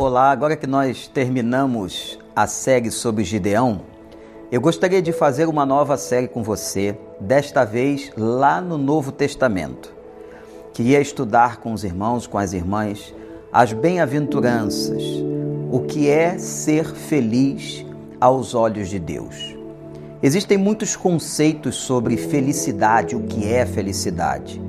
[0.00, 3.80] Olá, agora que nós terminamos a série sobre Gideão,
[4.48, 9.92] eu gostaria de fazer uma nova série com você, desta vez lá no Novo Testamento.
[10.72, 13.12] Queria estudar com os irmãos, com as irmãs,
[13.52, 15.02] as bem-aventuranças,
[15.68, 17.84] o que é ser feliz
[18.20, 19.56] aos olhos de Deus.
[20.22, 24.62] Existem muitos conceitos sobre felicidade, o que é felicidade,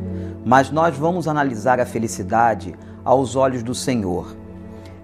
[0.44, 2.74] mas nós vamos analisar a felicidade
[3.06, 4.39] aos olhos do Senhor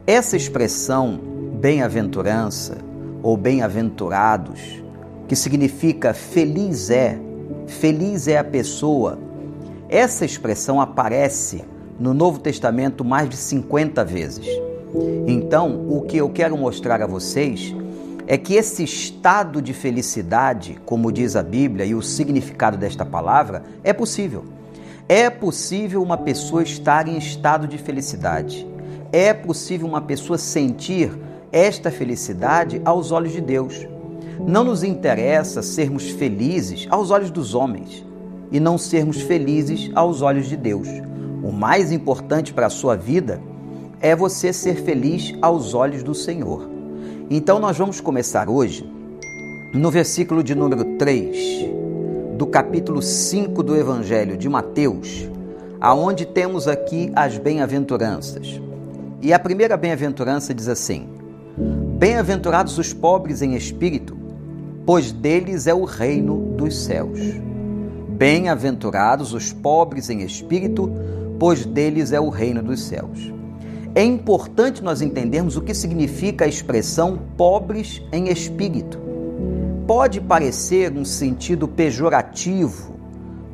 [0.07, 1.19] essa expressão
[1.59, 2.77] bem-aventurança
[3.23, 4.83] ou bem-aventurados,
[5.27, 7.19] que significa feliz é,
[7.65, 9.17] feliz é a pessoa,
[9.89, 11.63] essa expressão aparece
[11.99, 14.45] no Novo Testamento mais de 50 vezes.
[15.25, 17.75] Então, o que eu quero mostrar a vocês
[18.27, 23.63] é que esse estado de felicidade, como diz a Bíblia e o significado desta palavra,
[23.83, 24.45] é possível.
[25.09, 28.74] É possível uma pessoa estar em estado de felicidade.
[29.11, 31.11] É possível uma pessoa sentir
[31.51, 33.87] esta felicidade aos olhos de Deus.
[34.45, 38.05] Não nos interessa sermos felizes aos olhos dos homens
[38.51, 40.87] e não sermos felizes aos olhos de Deus.
[41.43, 43.41] O mais importante para a sua vida
[44.01, 46.69] é você ser feliz aos olhos do Senhor.
[47.29, 48.89] Então nós vamos começar hoje
[49.73, 51.65] no versículo de número 3
[52.37, 55.29] do capítulo 5 do Evangelho de Mateus,
[55.79, 58.64] aonde temos aqui as bem-aventuranças.
[59.25, 61.09] E a primeira bem-aventurança diz assim:
[61.97, 64.15] Bem-aventurados os pobres em espírito,
[64.85, 67.19] pois deles é o reino dos céus.
[68.07, 70.91] Bem-aventurados os pobres em espírito,
[71.39, 73.33] pois deles é o reino dos céus.
[73.95, 78.99] É importante nós entendermos o que significa a expressão pobres em espírito.
[79.87, 82.93] Pode parecer um sentido pejorativo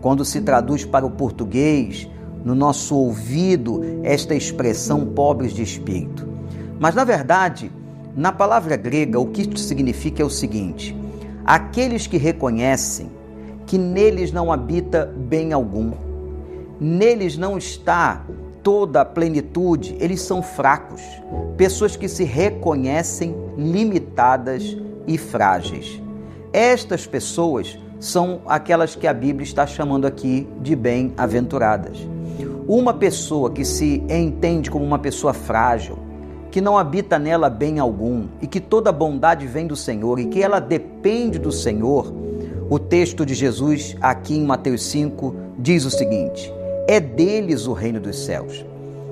[0.02, 2.10] quando se traduz para o português
[2.44, 6.28] no nosso ouvido esta expressão pobres de espírito.
[6.80, 7.72] Mas na verdade,
[8.16, 10.96] na palavra grega, o que isto significa é o seguinte:
[11.46, 13.10] aqueles que reconhecem
[13.66, 15.94] que neles não habita bem algum,
[16.80, 18.26] neles não está
[18.62, 21.02] toda a plenitude, eles são fracos,
[21.58, 24.78] pessoas que se reconhecem limitadas
[25.08, 26.02] e frágeis.
[26.54, 31.98] Estas pessoas são aquelas que a Bíblia está chamando aqui de bem-aventuradas.
[32.74, 36.00] Uma pessoa que se entende como uma pessoa frágil,
[36.50, 40.42] que não habita nela bem algum e que toda bondade vem do Senhor e que
[40.42, 42.14] ela depende do Senhor,
[42.70, 46.50] o texto de Jesus aqui em Mateus 5 diz o seguinte:
[46.88, 48.66] é deles o reino dos céus.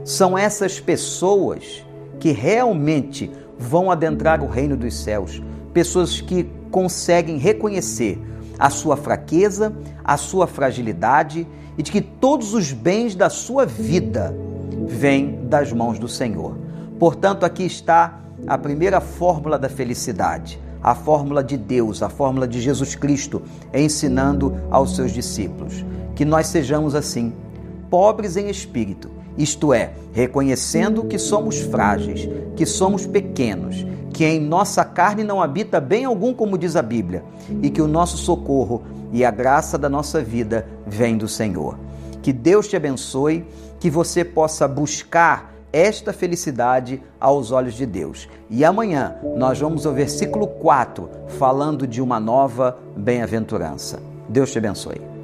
[0.06, 1.86] São essas pessoas
[2.18, 5.44] que realmente vão adentrar o reino dos céus,
[5.74, 8.18] pessoas que conseguem reconhecer
[8.59, 11.47] a sua fraqueza, a sua fragilidade
[11.78, 14.36] e de que todos os bens da sua vida
[14.86, 16.58] vêm das mãos do Senhor.
[17.00, 22.59] Portanto, aqui está a primeira fórmula da felicidade, a fórmula de Deus, a fórmula de
[22.59, 23.42] Jesus Cristo
[23.74, 25.86] ensinando aos seus discípulos.
[26.16, 27.34] Que nós sejamos assim,
[27.90, 34.84] pobres em espírito, isto é, reconhecendo que somos frágeis, que somos pequenos, que em nossa
[34.84, 37.23] carne não habita bem algum, como diz a Bíblia,
[37.62, 41.78] e que o nosso socorro e a graça da nossa vida vem do Senhor.
[42.22, 43.45] Que Deus te abençoe,
[43.79, 48.28] que você possa buscar esta felicidade aos olhos de Deus.
[48.50, 54.01] E amanhã nós vamos ao versículo 4, falando de uma nova bem-aventurança.
[54.28, 55.19] Deus te abençoe.